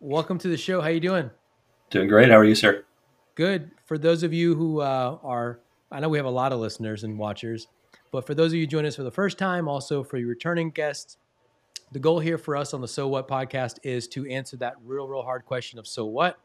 [0.00, 0.80] welcome to the show.
[0.80, 1.30] How you doing?
[1.90, 2.30] Doing great.
[2.30, 2.84] How are you, sir?
[3.34, 3.70] Good.
[3.84, 5.60] For those of you who uh, are,
[5.92, 7.68] I know we have a lot of listeners and watchers,
[8.10, 10.70] but for those of you joining us for the first time, also for your returning
[10.70, 11.18] guests,
[11.92, 15.06] the goal here for us on the So What podcast is to answer that real,
[15.06, 16.38] real hard question of so what.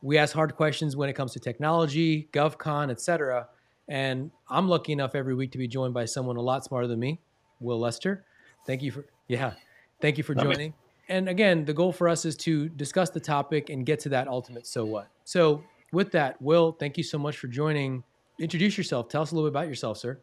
[0.00, 3.48] We ask hard questions when it comes to technology, GovCon, etc.
[3.88, 6.98] And I'm lucky enough every week to be joined by someone a lot smarter than
[6.98, 7.20] me,
[7.60, 8.24] Will Lester.
[8.66, 9.52] Thank you for yeah,
[10.00, 10.74] thank you for joining.
[11.12, 14.28] And again, the goal for us is to discuss the topic and get to that
[14.28, 15.08] ultimate so what.
[15.24, 15.62] So
[15.92, 18.02] with that, Will, thank you so much for joining.
[18.40, 19.10] Introduce yourself.
[19.10, 20.18] Tell us a little bit about yourself, sir.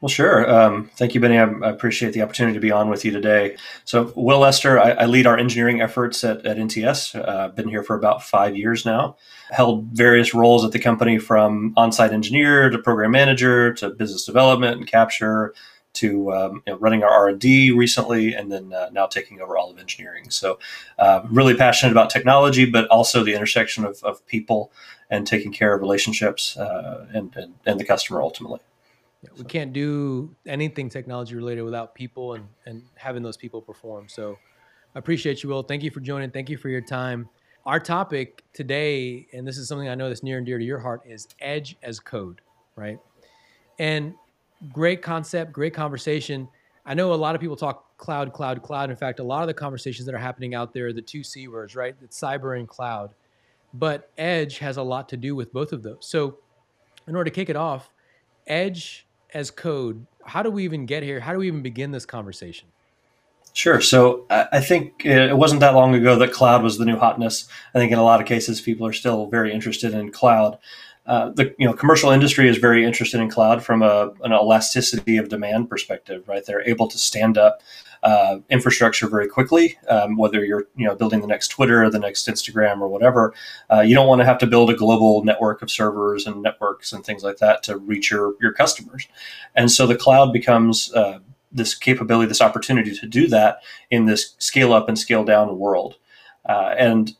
[0.00, 0.52] Well, sure.
[0.52, 1.38] Um, thank you, Benny.
[1.38, 3.56] I, appreciate the opportunity to be on with you today.
[3.84, 7.14] So, Will Lester, I, I lead our engineering efforts at, at NTS.
[7.16, 9.16] Uh, been here for about five years now.
[9.52, 14.78] Held various roles at the company from on-site engineer to program manager to business development
[14.78, 15.54] and capture
[15.94, 19.70] to um, you know, running our R&D recently, and then uh, now taking over all
[19.70, 20.30] of engineering.
[20.30, 20.58] So,
[20.98, 24.72] uh, really passionate about technology, but also the intersection of, of people
[25.10, 28.60] and taking care of relationships uh, and, and, and the customer ultimately.
[29.22, 34.08] Yeah, we can't do anything technology related without people and, and having those people perform.
[34.08, 34.38] So
[34.94, 35.62] I appreciate you, Will.
[35.62, 36.30] Thank you for joining.
[36.30, 37.28] Thank you for your time.
[37.64, 40.78] Our topic today, and this is something I know that's near and dear to your
[40.78, 42.42] heart, is edge as code,
[42.76, 42.98] right?
[43.78, 44.14] And
[44.72, 46.48] great concept, great conversation.
[46.86, 48.90] I know a lot of people talk cloud, cloud, cloud.
[48.90, 51.22] In fact, a lot of the conversations that are happening out there are the two
[51.22, 51.94] C words, right?
[52.02, 53.10] It's cyber and cloud.
[53.72, 55.98] But edge has a lot to do with both of those.
[56.00, 56.38] So,
[57.08, 57.90] in order to kick it off,
[58.46, 61.20] edge as code, how do we even get here?
[61.20, 62.68] How do we even begin this conversation?
[63.52, 63.80] Sure.
[63.80, 67.46] So I think uh, it wasn't that long ago that cloud was the new hotness.
[67.72, 70.58] I think in a lot of cases, people are still very interested in cloud.
[71.06, 75.18] Uh, the you know commercial industry is very interested in cloud from a, an elasticity
[75.18, 76.44] of demand perspective, right?
[76.46, 77.60] They're able to stand up
[78.02, 79.78] uh, infrastructure very quickly.
[79.88, 83.34] Um, whether you're you know building the next Twitter or the next Instagram or whatever,
[83.70, 86.92] uh, you don't want to have to build a global network of servers and networks
[86.92, 89.06] and things like that to reach your your customers.
[89.54, 91.18] And so the cloud becomes uh,
[91.52, 93.60] this capability, this opportunity to do that
[93.90, 95.96] in this scale up and scale down world.
[96.46, 97.14] Uh, and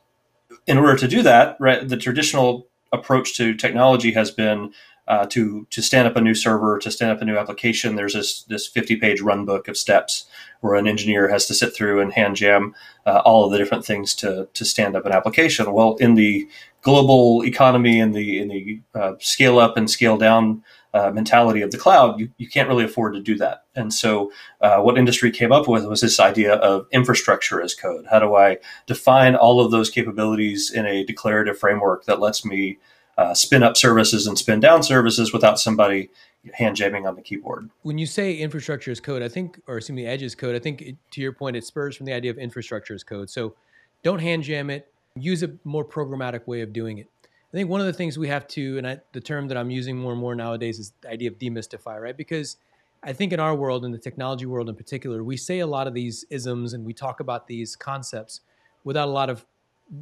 [0.66, 4.72] in order to do that, right, the traditional approach to technology has been
[5.06, 8.14] uh, to to stand up a new server, to stand up a new application, there's
[8.14, 10.26] this this 50 page run book of steps
[10.60, 12.74] where an engineer has to sit through and hand jam
[13.04, 15.72] uh, all of the different things to to stand up an application.
[15.72, 16.48] Well, in the
[16.80, 20.62] global economy and the in the uh, scale up and scale down
[20.94, 23.64] uh, mentality of the cloud, you, you can't really afford to do that.
[23.74, 28.06] And so, uh, what industry came up with was this idea of infrastructure as code.
[28.10, 32.78] How do I define all of those capabilities in a declarative framework that lets me
[33.18, 36.10] uh, spin up services and spin down services without somebody
[36.52, 37.70] hand jamming on the keyboard.
[37.82, 40.58] When you say infrastructure as code, I think, or assume the edge is code, I
[40.58, 43.30] think it, to your point, it spurs from the idea of infrastructure as code.
[43.30, 43.54] So
[44.02, 47.08] don't hand jam it, use a more programmatic way of doing it.
[47.54, 49.70] I think one of the things we have to, and I, the term that I'm
[49.70, 52.16] using more and more nowadays is the idea of demystify, right?
[52.16, 52.56] Because
[53.04, 55.86] I think in our world, in the technology world in particular, we say a lot
[55.86, 58.40] of these isms and we talk about these concepts
[58.82, 59.46] without a lot of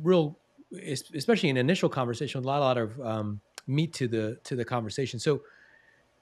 [0.03, 0.39] real
[1.15, 4.65] especially in initial conversation, a lot, a lot of um, meat to the to the
[4.65, 5.21] conversation.
[5.21, 5.43] So,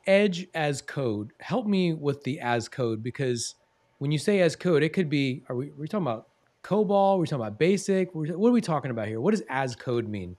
[0.09, 3.55] Edge as code, help me with the as code because
[3.99, 6.27] when you say as code, it could be are we, are we talking about
[6.65, 7.19] COBOL?
[7.19, 8.13] We're talking about basic.
[8.17, 9.21] What are we talking about here?
[9.21, 10.37] What does as code mean?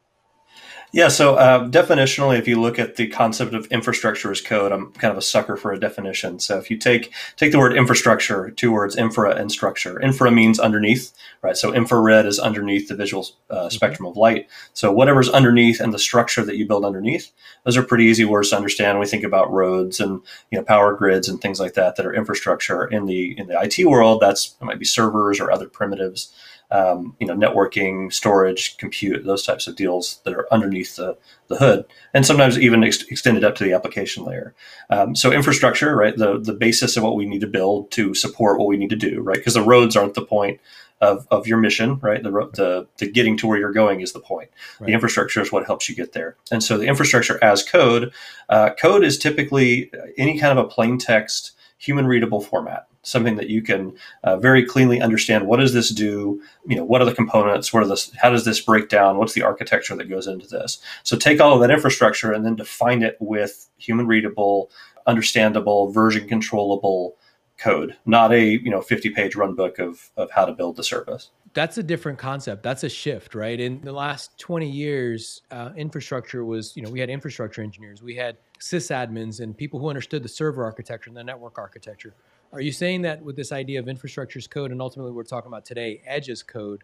[0.93, 4.91] Yeah, so uh, definitionally, if you look at the concept of infrastructure as code, I'm
[4.91, 6.37] kind of a sucker for a definition.
[6.39, 10.01] So if you take take the word infrastructure, two words, infra and structure.
[10.01, 11.55] Infra means underneath, right?
[11.55, 13.69] So infrared is underneath the visual uh, mm-hmm.
[13.69, 14.49] spectrum of light.
[14.73, 17.31] So whatever's underneath and the structure that you build underneath,
[17.63, 18.97] those are pretty easy words to understand.
[18.97, 22.05] When we think about roads and you know power grids and things like that that
[22.05, 24.19] are infrastructure in the in the IT world.
[24.19, 26.33] That's it might be servers or other primitives
[26.71, 31.17] um, you know, networking, storage, compute, those types of deals that are underneath the,
[31.47, 34.53] the hood, and sometimes even ex- extended up to the application layer.
[34.89, 38.57] Um, so infrastructure, right, the the basis of what we need to build to support
[38.57, 40.59] what we need to do, right, because the roads aren't the point
[41.01, 42.21] of, of your mission, right?
[42.21, 44.49] The, the, the getting to where you're going is the point.
[44.79, 44.87] Right.
[44.87, 46.37] The infrastructure is what helps you get there.
[46.51, 48.13] And so the infrastructure as code,
[48.49, 53.49] uh, code is typically any kind of a plain text, human readable format something that
[53.49, 56.41] you can uh, very cleanly understand what does this do?
[56.67, 57.73] You know what are the components?
[57.73, 59.17] What are the how does this break down?
[59.17, 60.79] What's the architecture that goes into this?
[61.03, 64.69] So take all of that infrastructure and then define it with human readable
[65.07, 67.17] understandable version controllable
[67.57, 70.83] code not a you know 50 page run book of, of how to build the
[70.83, 72.63] service that's a different concept.
[72.63, 73.59] That's a shift right?
[73.59, 78.01] In the last 20 years uh, infrastructure was you know we had infrastructure engineers.
[78.01, 82.13] We had sysadmins and people who understood the server architecture and the network architecture
[82.53, 85.47] are you saying that with this idea of infrastructure as code, and ultimately we're talking
[85.47, 86.83] about today, edge as code,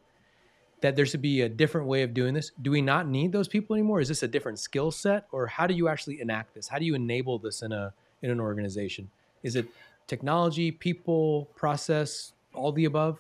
[0.81, 2.51] that there should be a different way of doing this?
[2.61, 3.99] Do we not need those people anymore?
[3.99, 6.67] Is this a different skill set, or how do you actually enact this?
[6.67, 9.09] How do you enable this in a in an organization?
[9.43, 9.67] Is it
[10.07, 13.19] technology, people, process, all the above?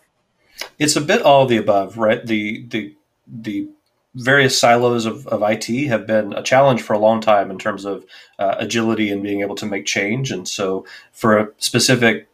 [0.79, 2.25] It's a bit all the above, right?
[2.25, 2.95] The the
[3.27, 3.69] the
[4.15, 7.85] various silos of, of IT have been a challenge for a long time in terms
[7.85, 8.03] of
[8.39, 10.31] uh, agility and being able to make change.
[10.31, 12.27] And so, for a specific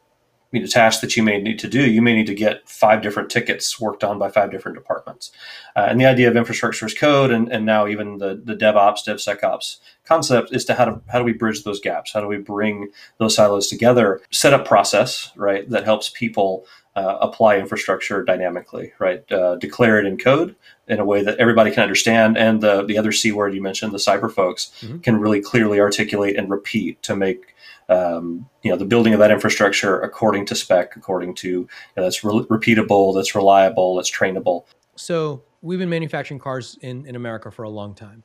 [0.54, 3.02] you know, task that you may need to do, you may need to get five
[3.02, 5.32] different tickets worked on by five different departments.
[5.76, 9.06] Uh, and the idea of infrastructure as code, and, and now even the, the DevOps,
[9.06, 12.14] DevSecOps concept is to how to how do we bridge those gaps?
[12.14, 14.22] How do we bring those silos together?
[14.32, 16.66] Set up process right that helps people
[16.96, 19.30] uh, apply infrastructure dynamically, right?
[19.32, 20.56] Uh, declare it in code
[20.88, 22.38] in a way that everybody can understand.
[22.38, 25.00] And the, the other C word you mentioned, the cyber folks, mm-hmm.
[25.00, 27.53] can really clearly articulate and repeat to make
[27.90, 32.04] um, you know the building of that infrastructure according to spec, according to you know,
[32.04, 34.66] that's re- repeatable, that's reliable, that's trainable.
[34.96, 38.24] So we've been manufacturing cars in, in America for a long time.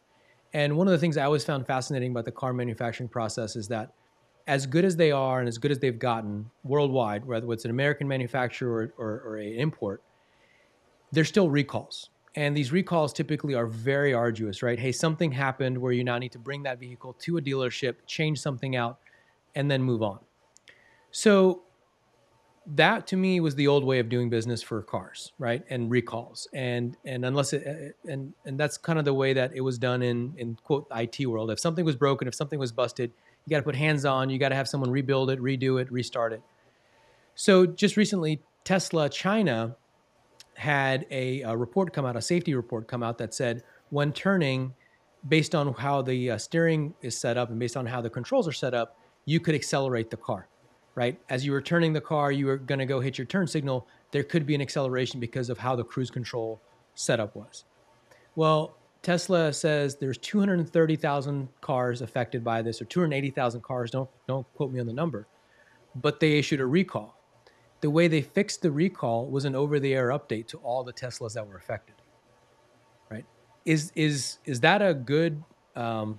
[0.53, 3.69] And one of the things I always found fascinating about the car manufacturing process is
[3.69, 3.93] that
[4.47, 7.71] as good as they are and as good as they've gotten worldwide, whether it's an
[7.71, 10.03] American manufacturer or, or, or an import,
[11.13, 12.11] there's still recalls.
[12.35, 14.79] And these recalls typically are very arduous, right?
[14.79, 18.41] Hey, something happened where you now need to bring that vehicle to a dealership, change
[18.41, 18.99] something out,
[19.59, 20.21] and then move on.
[21.11, 21.65] So
[22.65, 25.65] that to me was the old way of doing business for cars, right?
[25.69, 26.47] And recalls.
[26.55, 30.03] And and unless it and and that's kind of the way that it was done
[30.03, 31.51] in in quote IT world.
[31.51, 33.13] If something was broken, if something was busted,
[33.45, 34.31] you got to put hands on.
[34.31, 36.43] You got to have someone rebuild it, redo it, restart it.
[37.35, 39.77] So just recently, Tesla China
[40.55, 44.75] had a, a report come out, a safety report come out that said when turning,
[45.27, 48.47] based on how the uh, steering is set up and based on how the controls
[48.47, 50.49] are set up, you could accelerate the car.
[50.95, 53.47] Right as you were turning the car, you were going to go hit your turn
[53.47, 53.87] signal.
[54.11, 56.61] There could be an acceleration because of how the cruise control
[56.95, 57.65] setup was.
[58.35, 63.91] Well, Tesla says there's 230,000 cars affected by this, or 280,000 cars.
[63.91, 65.29] Don't don't quote me on the number,
[65.95, 67.15] but they issued a recall.
[67.81, 71.47] The way they fixed the recall was an over-the-air update to all the Teslas that
[71.47, 71.95] were affected.
[73.11, 73.27] Right?
[73.65, 75.45] Is is is that a good
[75.77, 76.19] um,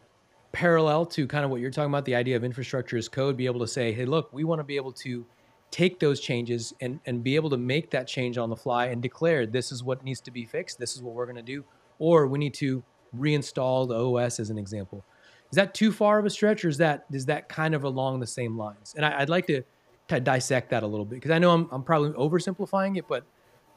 [0.52, 2.06] parallel to kind of what you're talking about?
[2.06, 4.64] The idea of infrastructure as code, be able to say, hey, look, we want to
[4.64, 5.26] be able to
[5.72, 9.02] take those changes and and be able to make that change on the fly and
[9.02, 10.80] declare this is what needs to be fixed.
[10.80, 11.64] This is what we're going to do
[12.00, 12.82] or we need to
[13.16, 15.06] reinstall the OS as an example.
[15.52, 18.20] Is that too far of a stretch, or is that is that kind of along
[18.20, 18.94] the same lines?
[18.96, 19.64] And I, would like to,
[20.08, 23.24] to dissect that a little bit because I know I'm I'm probably oversimplifying it, but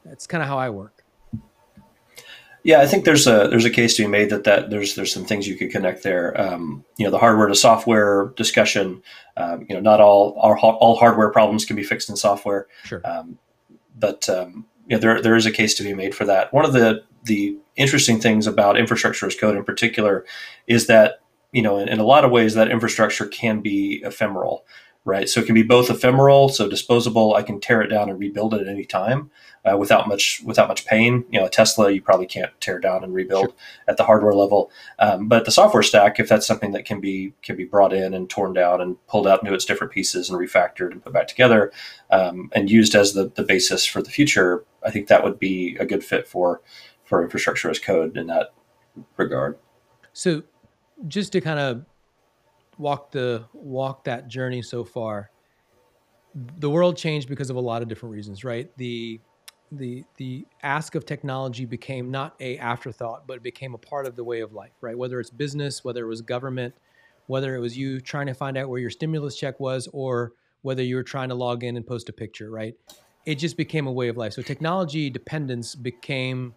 [0.05, 1.02] that's kind of how I work.
[2.63, 5.13] Yeah, I think there's a there's a case to be made that that there's there's
[5.13, 6.39] some things you could connect there.
[6.39, 9.03] Um, you know, the hardware to software discussion.
[9.35, 12.67] Um, you know, not all, all all hardware problems can be fixed in software.
[12.85, 13.01] Sure.
[13.03, 13.37] Um,
[13.97, 16.53] but um, you know, there there is a case to be made for that.
[16.53, 20.25] One of the the interesting things about infrastructure as code in particular
[20.67, 21.21] is that
[21.51, 24.65] you know in, in, a lot of ways that infrastructure can be ephemeral
[25.05, 28.19] right so it can be both ephemeral so disposable i can tear it down and
[28.19, 29.29] rebuild it at any time
[29.65, 33.03] uh, without much without much pain you know a tesla you probably can't tear down
[33.03, 33.55] and rebuild sure.
[33.87, 37.33] at the hardware level um, but the software stack if that's something that can be
[37.41, 40.39] can be brought in and torn down and pulled out into its different pieces and
[40.39, 41.71] refactored and put back together
[42.11, 45.75] um, and used as the, the basis for the future i think that would be
[45.79, 46.61] a good fit for
[47.03, 48.53] for infrastructure as code in that
[49.17, 49.57] regard.
[50.13, 50.43] So,
[51.07, 51.85] just to kind of
[52.77, 55.29] walk the walk that journey so far,
[56.57, 58.69] the world changed because of a lot of different reasons, right?
[58.77, 59.19] The
[59.71, 64.15] the the ask of technology became not a afterthought, but it became a part of
[64.15, 64.97] the way of life, right?
[64.97, 66.73] Whether it's business, whether it was government,
[67.27, 70.83] whether it was you trying to find out where your stimulus check was, or whether
[70.83, 72.75] you were trying to log in and post a picture, right?
[73.25, 74.33] It just became a way of life.
[74.33, 76.53] So technology dependence became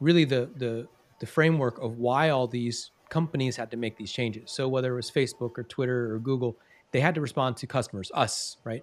[0.00, 0.88] really the the
[1.20, 4.50] the framework of why all these companies had to make these changes.
[4.50, 6.56] So whether it was Facebook or Twitter or Google,
[6.92, 8.82] they had to respond to customers, us, right?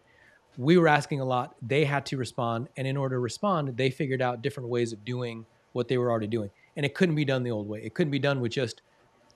[0.56, 3.90] We were asking a lot, they had to respond, and in order to respond, they
[3.90, 6.52] figured out different ways of doing what they were already doing.
[6.78, 7.82] And it couldn't be done the old way.
[7.84, 8.84] It couldn't be done with just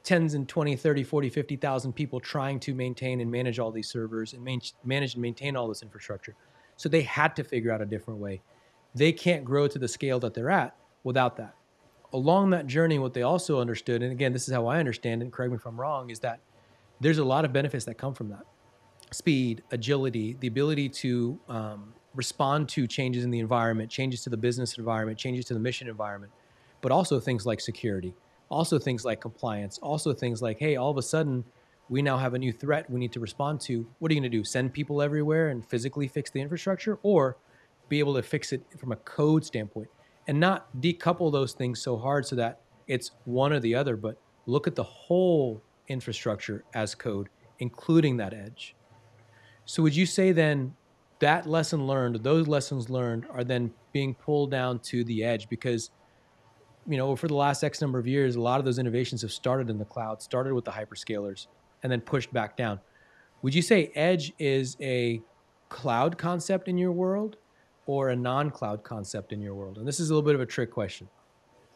[0.03, 4.33] tens and 20, 30, 40, 50,000 people trying to maintain and manage all these servers
[4.33, 6.35] and man- manage and maintain all this infrastructure.
[6.77, 8.41] So they had to figure out a different way.
[8.93, 11.55] They can't grow to the scale that they're at without that
[12.13, 15.31] along that journey, what they also understood, and again, this is how I understand it,
[15.31, 16.39] correct me if I'm wrong, is that
[17.01, 18.45] there's a lot of benefits that come from that
[19.11, 24.37] speed, agility, the ability to um, respond to changes in the environment, changes to the
[24.37, 26.31] business environment, changes to the mission environment,
[26.81, 28.13] but also things like security,
[28.49, 31.43] also things like compliance, also things like, hey, all of a sudden,
[31.89, 33.85] we now have a new threat we need to respond to.
[33.99, 34.43] What are you going to do?
[34.43, 37.37] Send people everywhere and physically fix the infrastructure, or
[37.89, 39.89] be able to fix it from a code standpoint?
[40.27, 44.17] And not decouple those things so hard so that it's one or the other, but
[44.45, 48.75] look at the whole infrastructure as code, including that edge.
[49.65, 50.75] So would you say then
[51.19, 55.91] that lesson learned, those lessons learned are then being pulled down to the edge because
[56.87, 59.31] you know, for the last X number of years, a lot of those innovations have
[59.31, 61.47] started in the cloud, started with the hyperscalers,
[61.81, 62.79] and then pushed back down.
[63.41, 65.21] Would you say edge is a
[65.69, 67.37] cloud concept in your world
[67.85, 69.77] or a non cloud concept in your world?
[69.77, 71.07] And this is a little bit of a trick question.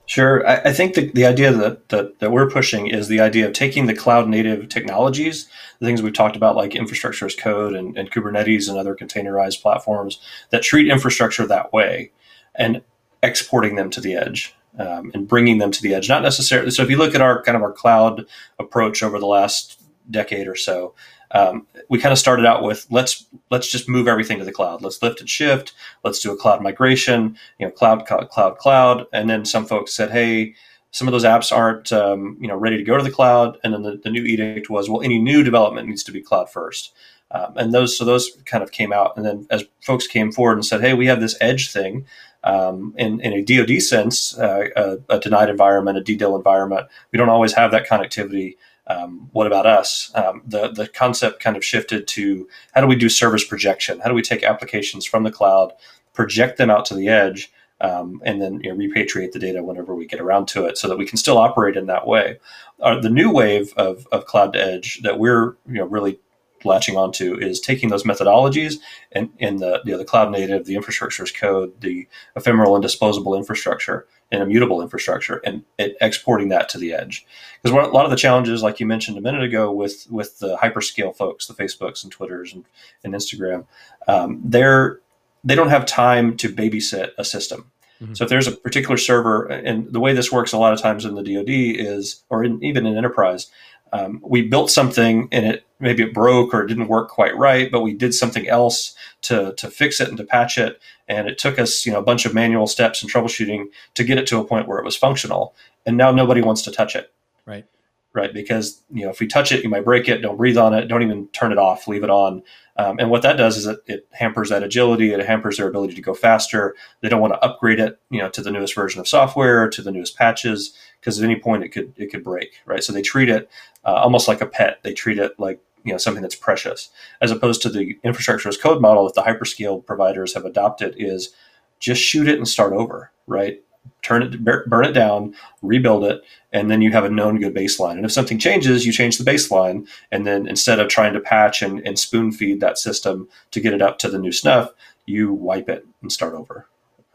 [0.08, 0.48] Sure.
[0.48, 3.52] I, I think the, the idea that, that, that we're pushing is the idea of
[3.52, 5.50] taking the cloud native technologies,
[5.80, 9.62] the things we've talked about, like infrastructure as code and, and Kubernetes and other containerized
[9.62, 12.12] platforms that treat infrastructure that way,
[12.56, 12.82] and
[13.22, 14.54] exporting them to the edge.
[14.80, 16.70] Um, and bringing them to the edge, not necessarily.
[16.70, 18.28] So, if you look at our kind of our cloud
[18.60, 20.94] approach over the last decade or so,
[21.32, 24.82] um, we kind of started out with let's let's just move everything to the cloud.
[24.82, 25.74] Let's lift and shift.
[26.04, 27.38] Let's do a cloud migration.
[27.60, 29.06] You know, cloud, cloud, cloud, cloud.
[29.12, 30.56] And then some folks said, hey,
[30.92, 33.58] some of those apps aren't um, you know ready to go to the cloud.
[33.64, 36.50] And then the, the new edict was, well, any new development needs to be cloud
[36.50, 36.94] first.
[37.32, 39.18] Um, and those so those kind of came out.
[39.18, 42.06] And then as folks came forward and said, hey, we have this edge thing.
[42.44, 47.18] Um, in, in a DoD sense, uh, a, a, denied environment, a DDIL environment, we
[47.18, 48.56] don't always have that connectivity
[48.88, 50.12] um, what about us?
[50.16, 54.00] Um, the the concept kind of shifted to how do we do service projection?
[54.00, 55.74] How do we take applications from the cloud,
[56.14, 57.52] project them out to the edge,
[57.82, 60.88] um, and then you know, repatriate the data whenever we get around to it, so
[60.88, 62.40] that we can still operate in that way.
[62.82, 66.20] Uh, the new wave of, of cloud to edge that we're you know really
[66.68, 68.76] latching onto is taking those methodologies
[69.12, 72.84] and in the you know, the cloud native, the infrastructure as code, the ephemeral and
[72.84, 77.26] disposable infrastructure, and immutable infrastructure, and, exporting that to the edge.
[77.64, 80.58] Because a lot of the challenges, like you mentioned a minute ago, with with the
[80.58, 82.66] hyperscale folks, the Facebooks and Twitters and,
[83.04, 83.66] and Instagram,
[84.08, 85.00] um, they're
[85.44, 87.72] they don't have time to babysit a system.
[88.02, 88.14] Mm-hmm.
[88.14, 91.06] So if there's a particular server, and the way this works a lot of times
[91.06, 93.48] in the DoD is, or in, even in enterprise,
[93.94, 97.72] um, we built something and it maybe it broke or it didn't work quite right,
[97.72, 101.38] but we did something else to to fix it and to patch it, and it
[101.38, 104.40] took us you know a bunch of manual steps and troubleshooting to get it to
[104.40, 105.56] a point where it was functional.
[105.86, 107.14] And now nobody wants to touch it.
[107.46, 107.66] Right.
[108.14, 108.34] Right.
[108.34, 110.22] Because you know if we touch it, you might break it.
[110.22, 110.88] Don't breathe on it.
[110.88, 111.88] Don't even turn it off.
[111.88, 112.44] Leave it on.
[112.80, 115.12] Um, and what that does is it, it hampers that agility.
[115.12, 116.76] It hampers their ability to go faster.
[117.02, 119.82] They don't want to upgrade it, you know, to the newest version of software, to
[119.82, 122.62] the newest patches, because at any point it could it could break.
[122.66, 122.84] Right.
[122.84, 123.50] So they treat it
[123.88, 124.80] uh, almost like a pet.
[124.84, 126.90] They treat it like you know something that's precious,
[127.22, 131.34] as opposed to the infrastructure as code model that the hyperscale providers have adopted is
[131.80, 133.12] just shoot it and start over.
[133.26, 133.62] Right
[134.02, 137.94] turn it, burn it down, rebuild it, and then you have a known good baseline.
[137.94, 139.88] And if something changes, you change the baseline.
[140.12, 143.74] And then instead of trying to patch and, and spoon feed that system to get
[143.74, 144.72] it up to the new snuff,
[145.06, 146.68] you wipe it and start over.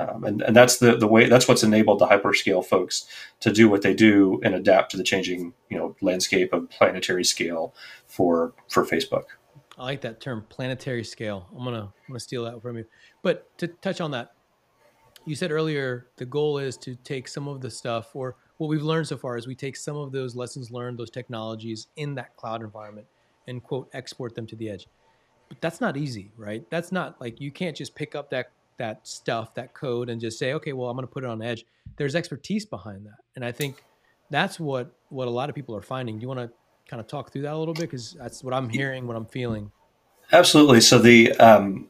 [0.08, 3.06] Um, and, and that's the, the way that's what's enabled the hyperscale folks
[3.40, 7.24] to do what they do and adapt to the changing you know landscape of planetary
[7.24, 7.74] scale
[8.06, 9.24] for for Facebook.
[9.78, 11.46] I like that term, planetary scale.
[11.56, 12.84] I'm gonna I'm gonna steal that from you.
[13.22, 14.32] But to touch on that,
[15.24, 18.82] you said earlier the goal is to take some of the stuff or what we've
[18.82, 22.36] learned so far is we take some of those lessons learned those technologies in that
[22.36, 23.06] cloud environment
[23.48, 24.86] and quote export them to the edge
[25.48, 29.06] but that's not easy right that's not like you can't just pick up that that
[29.06, 31.64] stuff that code and just say okay well i'm going to put it on edge.
[31.96, 33.84] There's expertise behind that and i think
[34.30, 36.18] that's what what a lot of people are finding.
[36.18, 36.50] Do you want to
[36.88, 37.82] kind of talk through that a little bit?
[37.82, 39.70] Because that's what i'm hearing what i'm feeling.
[40.32, 40.80] Absolutely.
[40.80, 41.88] So the um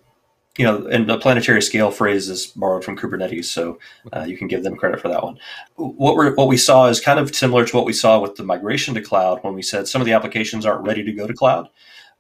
[0.59, 3.79] you know, and the planetary scale phrase is borrowed from Kubernetes, so
[4.15, 5.39] uh, you can give them credit for that one.
[5.77, 8.45] What we what we saw is kind of similar to what we saw with the
[8.45, 11.33] migration to cloud when we said some of the applications aren't ready to go to
[11.33, 11.71] cloud.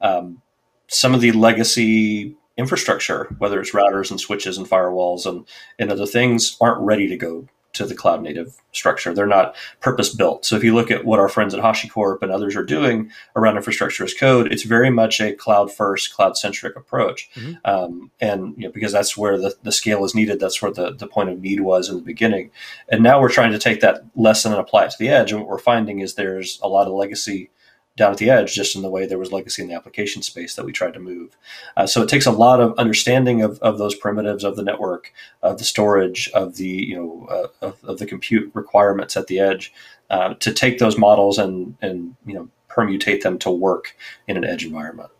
[0.00, 0.40] Um,
[0.88, 5.47] some of the legacy infrastructure, whether it's routers and switches and firewalls and,
[5.78, 9.14] and other things, aren't ready to go to the cloud native structure.
[9.14, 10.44] They're not purpose built.
[10.44, 13.56] So if you look at what our friends at HashiCorp and others are doing around
[13.56, 17.30] infrastructure as code, it's very much a cloud first, cloud centric approach.
[17.35, 17.52] Mm-hmm.
[17.64, 20.92] Um, and you know, because that's where the, the scale is needed, that's where the,
[20.92, 22.50] the point of need was in the beginning.
[22.90, 25.32] And now we're trying to take that lesson and apply it to the edge.
[25.32, 27.50] And what we're finding is there's a lot of legacy
[27.96, 30.54] down at the edge, just in the way there was legacy in the application space
[30.54, 31.37] that we tried to move.
[31.76, 35.12] Uh, so it takes a lot of understanding of, of those primitives of the network,
[35.42, 39.38] of the storage, of the you know uh, of, of, the compute requirements at the
[39.38, 39.72] edge,
[40.11, 43.96] uh, to take those models and and you know permutate them to work
[44.26, 45.11] in an edge environment.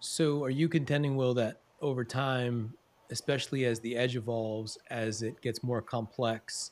[0.00, 2.74] So are you contending, Will, that over time,
[3.10, 6.70] especially as the edge evolves, as it gets more complex,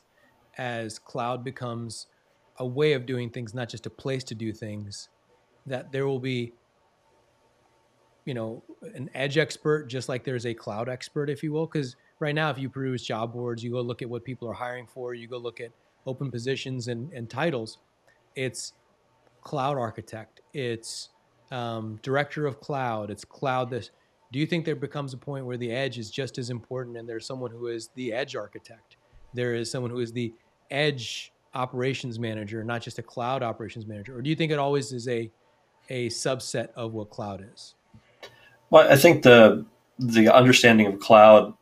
[0.57, 2.07] as cloud becomes
[2.57, 5.09] a way of doing things, not just a place to do things,
[5.67, 6.53] that there will be
[8.25, 8.63] you know
[8.95, 12.49] an edge expert just like there's a cloud expert if you will because right now,
[12.49, 15.27] if you peruse job boards, you go look at what people are hiring for, you
[15.27, 15.71] go look at
[16.05, 17.79] open positions and, and titles.
[18.35, 18.73] It's
[19.41, 21.09] cloud architect, it's
[21.51, 23.91] um, director of cloud, it's cloud this.
[24.31, 27.07] Do you think there becomes a point where the edge is just as important and
[27.07, 28.97] there's someone who is the edge architect?
[29.33, 30.33] There is someone who is the
[30.69, 34.17] edge operations manager, not just a cloud operations manager?
[34.17, 35.31] Or do you think it always is a,
[35.89, 37.75] a subset of what cloud is?
[38.69, 39.65] Well, I think the
[39.99, 41.53] the understanding of cloud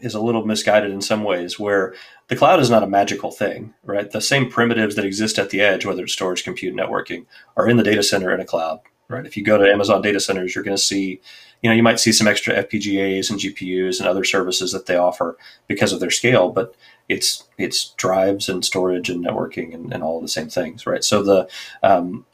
[0.00, 1.94] is a little misguided in some ways where
[2.28, 4.10] the cloud is not a magical thing right?
[4.10, 7.26] The same primitives that exist at the edge whether it's storage compute networking
[7.56, 9.26] are in the data center in a cloud right?
[9.26, 11.20] If you go to amazon data centers you're going to see
[11.60, 14.96] you know you might see some extra fpgas and gpus and other services that they
[14.96, 16.74] offer because of their scale but
[17.10, 21.04] it's it's drives and storage and networking and, and all the same things right?
[21.04, 21.48] So the
[21.82, 22.24] um,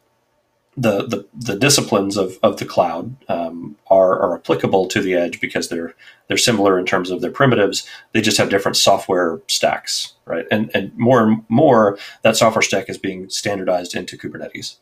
[0.76, 5.40] the, the, the disciplines of, of the cloud um, are, are applicable to the edge
[5.40, 5.94] because they're
[6.28, 7.88] they're similar in terms of their primitives.
[8.12, 10.44] They just have different software stacks, right?
[10.50, 14.76] And and more and more that software stack is being standardized into Kubernetes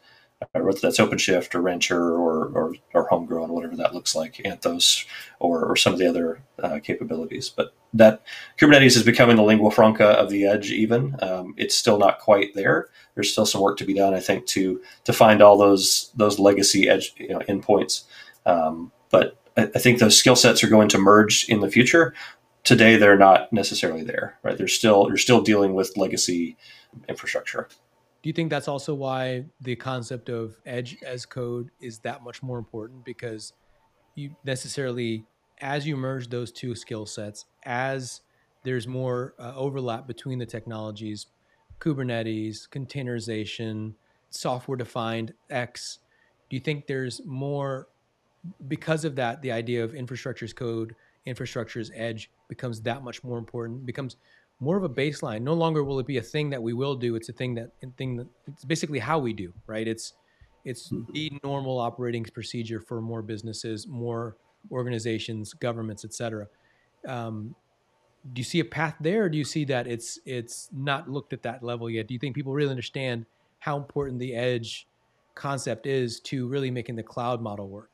[0.53, 5.07] whether that's OpenShift or Rancher or, or, or Homegrown, whatever that looks like, Anthos,
[5.39, 7.49] or, or some of the other uh, capabilities.
[7.49, 8.23] But that
[8.59, 10.71] Kubernetes is becoming the lingua franca of the edge.
[10.71, 12.89] Even um, it's still not quite there.
[13.15, 16.39] There's still some work to be done, I think, to to find all those those
[16.39, 18.03] legacy edge you know, endpoints.
[18.45, 22.15] Um, but I, I think those skill sets are going to merge in the future.
[22.65, 24.39] Today, they're not necessarily there.
[24.43, 24.59] Right?
[24.59, 26.57] They're still you're still dealing with legacy
[27.09, 27.69] infrastructure.
[28.23, 32.43] Do you think that's also why the concept of edge as code is that much
[32.43, 33.05] more important?
[33.05, 33.53] Because
[34.15, 35.27] you necessarily,
[35.61, 38.21] as you merge those two skill sets, as
[38.65, 41.27] there's more uh, overlap between the technologies,
[41.81, 43.95] Kubernetes, containerization,
[44.31, 45.99] software defined X,
[46.49, 47.89] do you think there's more
[48.69, 50.95] because of that, the idea of infrastructure as code,
[51.27, 54.17] infrastructure as edge becomes that much more important, becomes
[54.61, 55.43] more of a baseline.
[55.43, 57.17] No longer will it be a thing that we will do.
[57.17, 59.87] It's a thing that thing that it's basically how we do, right?
[59.87, 60.15] It's
[60.65, 61.13] it's mm-hmm.
[61.13, 64.37] the normal operating procedure for more businesses, more
[64.71, 66.47] organizations, governments, etc.
[67.07, 67.55] Um,
[68.33, 71.33] do you see a path there, or do you see that it's it's not looked
[71.33, 72.07] at that level yet?
[72.07, 73.27] Do you think people really understand
[73.59, 74.87] how important the edge
[75.35, 77.94] concept is to really making the cloud model work?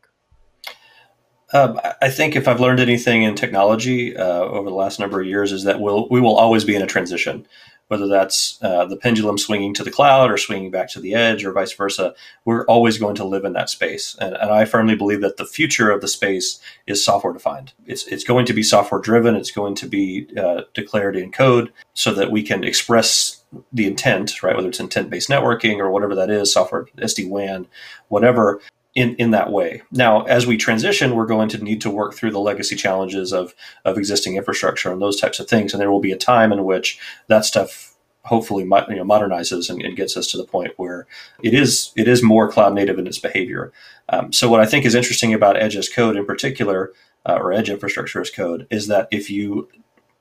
[1.52, 5.26] Um, I think if I've learned anything in technology uh, over the last number of
[5.26, 7.46] years is that we'll, we will always be in a transition,
[7.88, 11.44] whether that's uh, the pendulum swinging to the cloud or swinging back to the edge
[11.44, 12.14] or vice versa.
[12.44, 14.16] We're always going to live in that space.
[14.20, 17.72] And, and I firmly believe that the future of the space is software defined.
[17.84, 19.34] It's, it's going to be software driven.
[19.34, 24.44] It's going to be uh, declared in code so that we can express the intent,
[24.44, 24.54] right?
[24.54, 27.66] Whether it's intent based networking or whatever that is, software, SD WAN,
[28.06, 28.60] whatever
[28.94, 29.82] in, in that way.
[29.92, 33.54] Now, as we transition, we're going to need to work through the legacy challenges of,
[33.84, 35.72] of existing infrastructure and those types of things.
[35.72, 36.98] And there will be a time in which
[37.28, 37.90] that stuff
[38.24, 41.06] hopefully you know, modernizes and, and gets us to the point where
[41.42, 43.72] it is it is more cloud native in its behavior.
[44.10, 46.92] Um, so what I think is interesting about Edge as code in particular,
[47.26, 49.68] uh, or Edge infrastructure as code, is that if you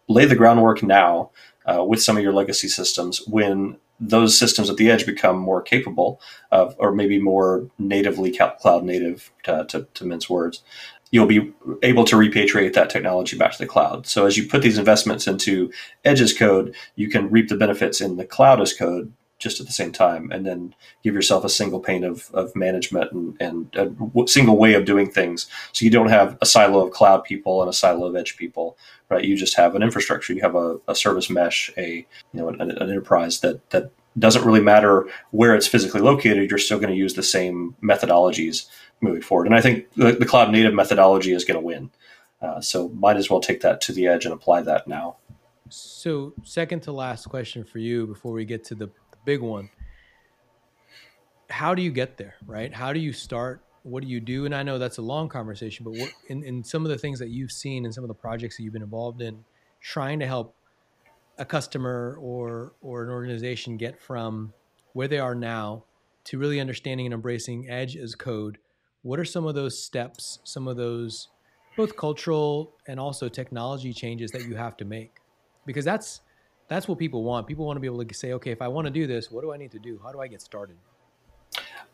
[0.07, 1.31] lay the groundwork now
[1.69, 5.61] uh, with some of your legacy systems, when those systems at the edge become more
[5.61, 10.63] capable of, or maybe more natively cloud native, to, to, to mince words,
[11.11, 14.07] you'll be able to repatriate that technology back to the cloud.
[14.07, 15.71] So as you put these investments into
[16.05, 19.65] edge as code, you can reap the benefits in the cloud as code just at
[19.65, 23.75] the same time, and then give yourself a single pane of, of management and, and
[23.75, 25.47] a w- single way of doing things.
[25.71, 28.77] So you don't have a silo of cloud people and a silo of edge people,
[29.09, 29.23] right?
[29.23, 30.33] You just have an infrastructure.
[30.33, 34.45] You have a, a service mesh, a you know an, an enterprise that that doesn't
[34.45, 36.49] really matter where it's physically located.
[36.49, 38.67] You're still going to use the same methodologies
[39.01, 39.47] moving forward.
[39.47, 41.91] And I think the, the cloud native methodology is going to win.
[42.41, 45.17] Uh, so might as well take that to the edge and apply that now.
[45.69, 49.69] So second to last question for you before we get to the, the big one.
[51.51, 52.73] How do you get there, right?
[52.73, 53.61] How do you start?
[53.83, 54.45] What do you do?
[54.45, 57.19] And I know that's a long conversation, but what, in, in some of the things
[57.19, 59.45] that you've seen and some of the projects that you've been involved in,
[59.81, 60.55] trying to help
[61.37, 64.51] a customer or or an organization get from
[64.93, 65.83] where they are now
[66.23, 68.57] to really understanding and embracing edge as code
[69.03, 71.29] what are some of those steps some of those
[71.77, 75.21] both cultural and also technology changes that you have to make
[75.65, 76.19] because that's
[76.69, 77.47] that's what people want.
[77.47, 79.41] People want to be able to say okay if i want to do this what
[79.41, 79.99] do i need to do?
[80.01, 80.77] How do i get started?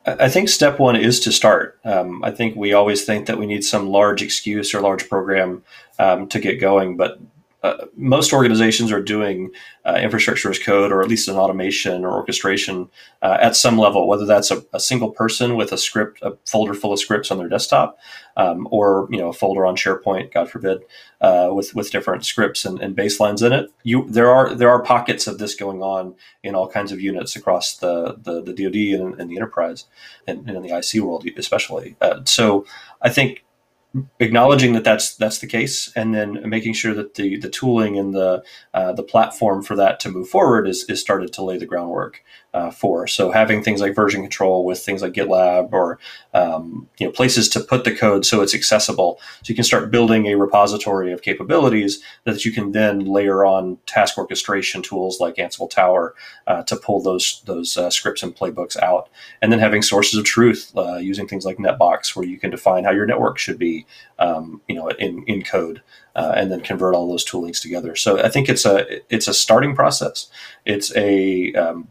[0.06, 1.80] I think step one is to start.
[1.84, 5.64] Um, I think we always think that we need some large excuse or large program
[5.98, 7.20] um, to get going, but
[7.65, 9.49] uh, most organizations are doing
[9.86, 12.88] uh, infrastructure as code or at least an automation or orchestration
[13.23, 16.75] uh, at some level, whether that's a, a, single person with a script, a folder
[16.75, 17.97] full of scripts on their desktop,
[18.38, 20.82] um, or you know a folder on SharePoint, God forbid,
[21.21, 23.71] uh, with with different scripts and, and, baselines in it.
[23.82, 27.36] You there are there are pockets of this going on in all kinds of units
[27.36, 29.86] across the the, the DoD and, and the enterprise
[30.28, 31.95] and, and, in the IC world especially.
[31.99, 32.65] Uh, so
[33.01, 33.43] I think
[34.19, 38.13] acknowledging that that's that's the case, and then making sure that the the tooling and
[38.13, 41.65] the uh, the platform for that to move forward is is started to lay the
[41.65, 42.21] groundwork
[42.56, 43.06] uh, for.
[43.06, 46.00] So having things like version control with things like GitLab or
[46.34, 49.91] um, you know places to put the code so it's accessible, so you can start
[49.91, 55.36] building a repository of capabilities that you can then layer on task orchestration tools like
[55.36, 56.15] Ansible Tower
[56.48, 59.10] uh, to pull those those uh, scripts and playbooks out,
[59.41, 62.86] and then having sources of truth uh, using things like NetBox where you can define
[62.86, 63.86] how your network should be
[64.18, 65.82] um, you know, in, in code,
[66.15, 67.96] uh, and then convert all those toolings together.
[67.96, 70.30] So I think it's a it's a starting process.
[70.65, 71.89] It's a um,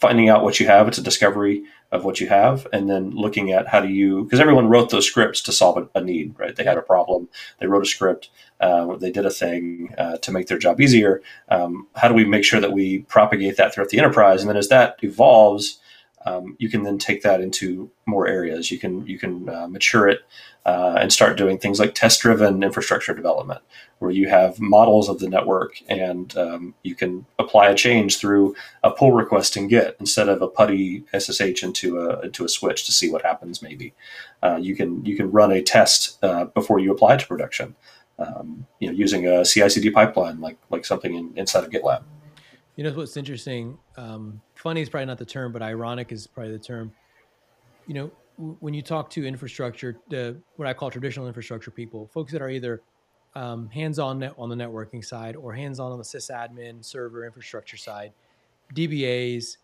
[0.00, 0.88] finding out what you have.
[0.88, 4.40] It's a discovery of what you have, and then looking at how do you because
[4.40, 6.54] everyone wrote those scripts to solve a, need, right?
[6.54, 7.28] They had a problem,
[7.58, 8.28] they wrote a script,
[8.60, 11.22] uh, they did a thing uh, to make their job easier.
[11.48, 14.56] Um, how do we make sure that we propagate that throughout the enterprise, and then
[14.56, 15.78] as that evolves,
[16.26, 18.70] um, you can then take that into more areas.
[18.70, 20.20] You can you can uh, mature it
[20.66, 23.60] uh, and start doing things like test-driven infrastructure development,
[24.00, 28.56] where you have models of the network and um, you can apply a change through
[28.82, 32.84] a pull request in Git instead of a putty SSH into a into a switch
[32.86, 33.62] to see what happens.
[33.62, 33.94] Maybe
[34.42, 37.76] uh, you can you can run a test uh, before you apply it to production.
[38.18, 42.02] Um, you know, using a CI/CD pipeline like like something in, inside of GitLab.
[42.74, 43.78] You know what's interesting?
[43.96, 46.90] Um, funny is probably not the term, but ironic is probably the term.
[47.86, 48.10] You know,
[48.58, 49.96] when you talk to infrastructure,
[50.56, 52.82] what I call traditional infrastructure people, folks that are either
[53.36, 58.12] um, hands-on net, on the networking side or hands-on on the sysadmin server infrastructure side,
[58.74, 59.58] DBAs.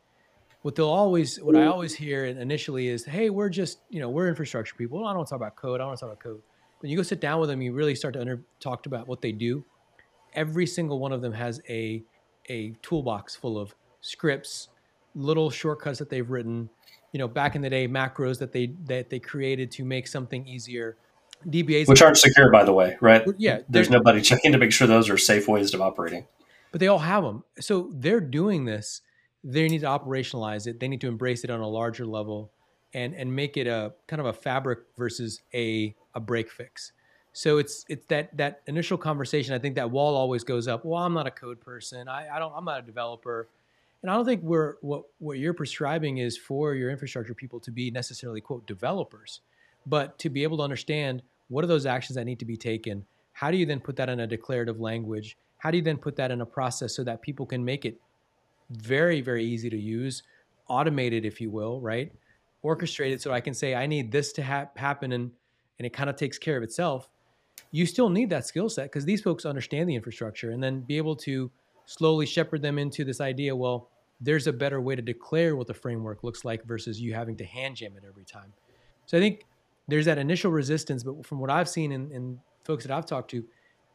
[0.60, 4.28] What they'll always, what I always hear initially is, "Hey, we're just, you know, we're
[4.28, 5.04] infrastructure people.
[5.04, 5.80] I don't want to talk about code.
[5.80, 6.42] I don't want to talk about code."
[6.78, 9.20] When you go sit down with them, you really start to under, talk about what
[9.20, 9.64] they do.
[10.34, 12.04] Every single one of them has a
[12.48, 14.68] a toolbox full of scripts,
[15.14, 16.68] little shortcuts that they've written,
[17.12, 20.46] you know, back in the day, macros that they that they created to make something
[20.46, 20.96] easier.
[21.46, 23.24] DBAs, which aren't secure, by the way, right?
[23.36, 26.26] Yeah, there's nobody checking to make sure those are safe ways of operating.
[26.70, 29.02] But they all have them, so they're doing this.
[29.44, 30.78] They need to operationalize it.
[30.78, 32.52] They need to embrace it on a larger level,
[32.94, 36.92] and and make it a kind of a fabric versus a a break fix.
[37.32, 39.54] So it's it's that that initial conversation.
[39.54, 40.84] I think that wall always goes up.
[40.84, 42.08] Well, I'm not a code person.
[42.08, 42.52] I, I don't.
[42.54, 43.48] I'm not a developer.
[44.02, 47.70] And I don't think we're what what you're prescribing is for your infrastructure people to
[47.70, 49.40] be necessarily quote developers,
[49.86, 53.04] but to be able to understand what are those actions that need to be taken.
[53.32, 55.36] How do you then put that in a declarative language?
[55.58, 58.00] How do you then put that in a process so that people can make it
[58.70, 60.22] very very easy to use,
[60.68, 62.12] automated if you will, right?
[62.62, 65.30] Orchestrated so I can say I need this to ha- happen and
[65.78, 67.08] and it kind of takes care of itself
[67.70, 70.96] you still need that skill set because these folks understand the infrastructure and then be
[70.96, 71.50] able to
[71.86, 73.88] slowly shepherd them into this idea well
[74.22, 77.44] there's a better way to declare what the framework looks like versus you having to
[77.44, 78.52] hand jam it every time.
[79.06, 79.44] So i think
[79.88, 83.30] there's that initial resistance but from what i've seen in, in folks that i've talked
[83.32, 83.44] to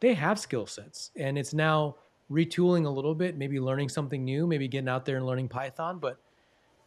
[0.01, 1.95] they have skill sets and it's now
[2.29, 5.97] retooling a little bit maybe learning something new maybe getting out there and learning python
[5.97, 6.19] but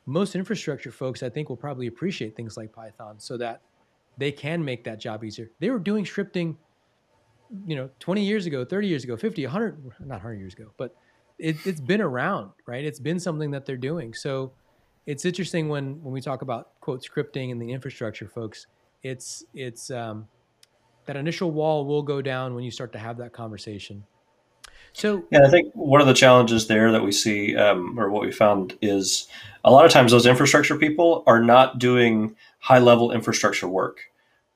[0.05, 3.62] most infrastructure folks i think will probably appreciate things like python so that
[4.20, 5.50] they can make that job easier.
[5.61, 6.57] They were doing scripting
[7.66, 10.94] you know 20 years ago 30 years ago 50 100 not 100 years ago but
[11.40, 14.53] it, has been around right it's been something that they're doing so
[15.07, 18.66] it's interesting when when we talk about quote scripting and the infrastructure folks
[19.03, 20.26] it's it's um,
[21.07, 24.05] that initial wall will go down when you start to have that conversation
[24.92, 28.22] so yeah i think one of the challenges there that we see um, or what
[28.22, 29.29] we found is
[29.64, 34.11] a lot of times those infrastructure people are not doing high level infrastructure work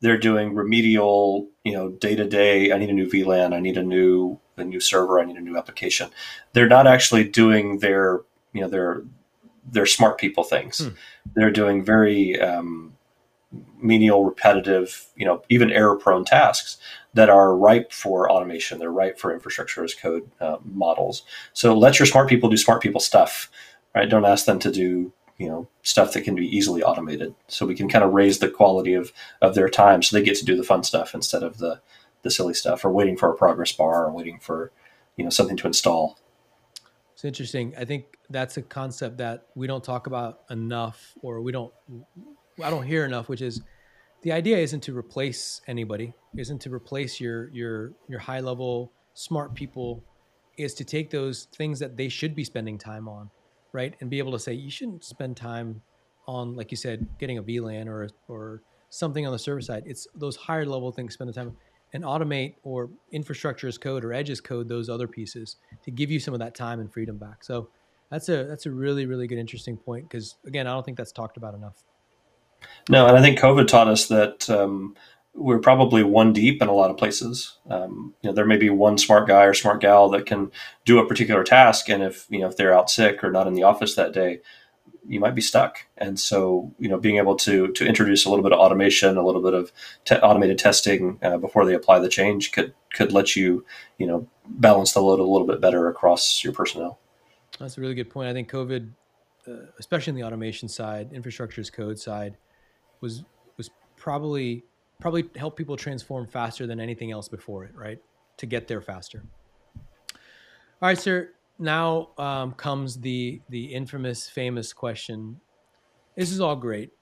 [0.04, 2.70] they're doing remedial, you know, day to day.
[2.72, 3.54] I need a new VLAN.
[3.54, 5.20] I need a new a new server.
[5.20, 6.10] I need a new application.
[6.52, 8.20] They're not actually doing their,
[8.52, 9.02] you know, their
[9.70, 10.78] their smart people things.
[10.78, 10.88] Hmm.
[11.34, 12.94] They're doing very um,
[13.78, 16.76] menial, repetitive, you know, even error prone tasks
[17.14, 18.78] that are ripe for automation.
[18.78, 21.22] They're ripe for infrastructure as code uh, models.
[21.52, 23.50] So let your smart people do smart people stuff,
[23.94, 24.08] right?
[24.08, 27.74] Don't ask them to do you know stuff that can be easily automated so we
[27.74, 29.12] can kind of raise the quality of
[29.42, 31.80] of their time so they get to do the fun stuff instead of the
[32.24, 34.72] the silly stuff or waiting for a progress bar or waiting for
[35.16, 36.18] you know something to install.
[37.12, 37.72] It's interesting.
[37.78, 41.72] I think that's a concept that we don't talk about enough or we don't
[42.62, 43.60] i don't hear enough which is
[44.22, 49.54] the idea isn't to replace anybody isn't to replace your your your high level smart
[49.54, 50.02] people
[50.56, 53.30] is to take those things that they should be spending time on,
[53.72, 55.82] right, and be able to say you shouldn't spend time
[56.26, 59.82] on, like you said, getting a VLAN or or something on the server side.
[59.86, 61.56] It's those higher level things spend the time
[61.94, 66.10] and automate or infrastructure as code or edge as code those other pieces to give
[66.10, 67.42] you some of that time and freedom back.
[67.42, 67.70] So
[68.10, 71.12] that's a that's a really really good interesting point because again I don't think that's
[71.12, 71.82] talked about enough.
[72.88, 74.96] No, and I think COVID taught us that um,
[75.34, 77.58] we're probably one deep in a lot of places.
[77.68, 80.50] Um, you know, there may be one smart guy or smart gal that can
[80.84, 83.54] do a particular task, and if you know if they're out sick or not in
[83.54, 84.40] the office that day,
[85.06, 85.86] you might be stuck.
[85.98, 89.24] And so, you know, being able to to introduce a little bit of automation, a
[89.24, 89.72] little bit of
[90.04, 93.64] te- automated testing uh, before they apply the change could could let you,
[93.98, 96.98] you know, balance the load a little bit better across your personnel.
[97.58, 98.28] That's a really good point.
[98.28, 98.90] I think COVID,
[99.46, 102.36] uh, especially in the automation side, infrastructure as code side,
[103.00, 103.24] was
[103.56, 104.64] was probably
[105.00, 108.00] probably helped people transform faster than anything else before it, right?
[108.38, 109.22] To get there faster.
[110.82, 115.40] All right, sir now um, comes the the infamous, famous question.
[116.16, 116.92] This is all great.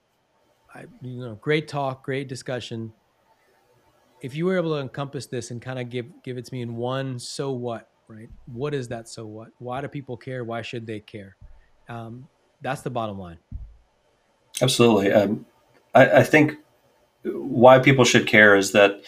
[0.75, 2.93] I, you know, great talk, great discussion.
[4.23, 6.63] If you were able to encompass this and kind of give give it to me
[6.63, 8.29] in one, so what, right?
[8.47, 9.09] What is that?
[9.09, 9.49] So what?
[9.59, 10.45] Why do people care?
[10.45, 11.37] Why should they care?
[11.89, 12.29] Um,
[12.61, 13.39] that's the bottom line.
[14.61, 15.13] Absolutely.
[15.13, 15.45] Um,
[15.95, 16.57] I, I think
[17.25, 19.03] why people should care is that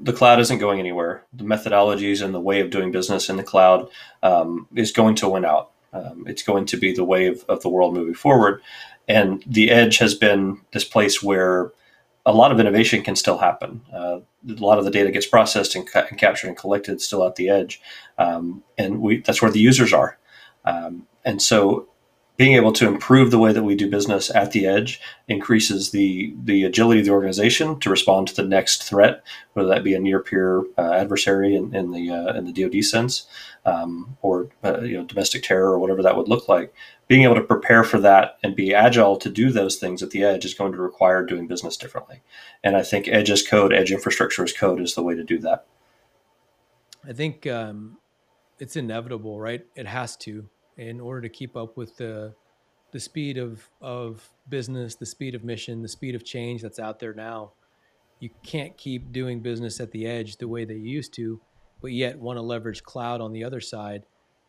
[0.00, 1.24] the cloud isn't going anywhere.
[1.32, 3.88] The methodologies and the way of doing business in the cloud
[4.22, 5.70] um, is going to win out.
[5.92, 8.62] Um, it's going to be the way of, of, the world moving forward.
[9.08, 11.72] And the edge has been this place where
[12.24, 13.82] a lot of innovation can still happen.
[13.92, 17.24] Uh, a lot of the data gets processed and, ca- and captured and collected still
[17.24, 17.80] at the edge.
[18.18, 20.18] Um, and we, that's where the users are.
[20.64, 21.88] Um, and so
[22.36, 26.34] being able to improve the way that we do business at the edge increases the
[26.44, 29.22] the agility of the organization to respond to the next threat,
[29.54, 32.84] whether that be a near peer uh, adversary in, in the uh, in the DoD
[32.84, 33.26] sense,
[33.64, 36.74] um, or uh, you know domestic terror or whatever that would look like.
[37.08, 40.24] Being able to prepare for that and be agile to do those things at the
[40.24, 42.20] edge is going to require doing business differently.
[42.64, 45.38] And I think edge as code, edge infrastructure as code is the way to do
[45.38, 45.66] that.
[47.08, 47.98] I think um,
[48.58, 49.64] it's inevitable, right?
[49.76, 52.34] It has to in order to keep up with the
[52.92, 56.98] the speed of of business, the speed of mission, the speed of change that's out
[56.98, 57.52] there now.
[58.20, 61.40] You can't keep doing business at the edge the way they used to,
[61.82, 64.04] but yet want to leverage cloud on the other side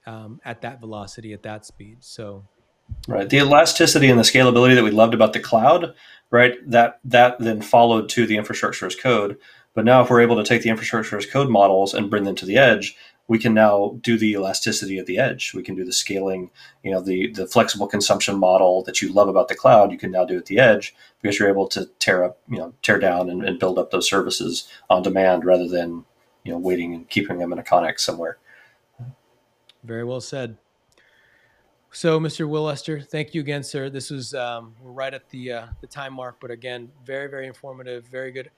[0.05, 1.97] um, at that velocity, at that speed.
[1.99, 2.45] So,
[3.07, 5.93] right, the elasticity and the scalability that we loved about the cloud,
[6.31, 6.55] right?
[6.65, 9.37] That that then followed to the infrastructure as code.
[9.73, 12.35] But now, if we're able to take the infrastructure as code models and bring them
[12.35, 12.95] to the edge,
[13.27, 15.53] we can now do the elasticity at the edge.
[15.53, 16.49] We can do the scaling,
[16.83, 19.91] you know, the the flexible consumption model that you love about the cloud.
[19.91, 22.73] You can now do at the edge because you're able to tear up, you know,
[22.81, 26.05] tear down and, and build up those services on demand rather than
[26.43, 28.37] you know waiting and keeping them in a connex somewhere.
[29.83, 30.57] Very well said.
[31.91, 32.47] So, Mr.
[32.47, 33.89] Will Lester, thank you again, sir.
[33.89, 37.47] This was um, we're right at the uh, the time mark, but again, very very
[37.47, 38.51] informative, very good.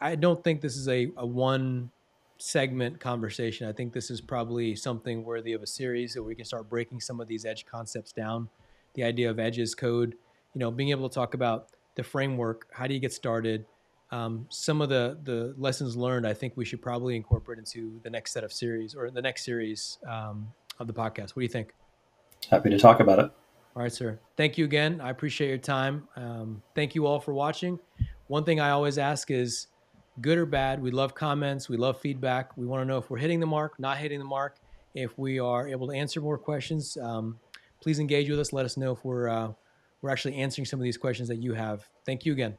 [0.00, 1.90] I don't think this is a, a one
[2.38, 3.68] segment conversation.
[3.68, 7.00] I think this is probably something worthy of a series that we can start breaking
[7.00, 8.48] some of these edge concepts down.
[8.94, 10.14] The idea of edge as code,
[10.54, 13.66] you know, being able to talk about the framework, how do you get started?
[14.10, 18.10] Um, some of the the lessons learned, I think we should probably incorporate into the
[18.10, 20.48] next set of series or the next series um,
[20.78, 21.30] of the podcast.
[21.30, 21.74] What do you think?
[22.48, 23.30] Happy to talk about it.
[23.76, 24.18] All right, sir.
[24.36, 25.00] Thank you again.
[25.00, 26.08] I appreciate your time.
[26.16, 27.78] Um, thank you all for watching.
[28.28, 29.66] One thing I always ask is
[30.20, 30.82] good or bad.
[30.82, 31.68] We love comments.
[31.68, 32.56] We love feedback.
[32.56, 34.56] We want to know if we're hitting the mark, not hitting the mark.
[34.94, 37.38] If we are able to answer more questions, um,
[37.80, 38.52] please engage with us.
[38.52, 39.52] Let us know if we're uh,
[40.02, 41.88] we're actually answering some of these questions that you have.
[42.04, 42.58] Thank you again.